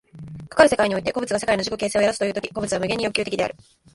[0.49, 3.55] かかる世界において個物が世界の自己形成を宿すという時、個物は無限に欲求的である。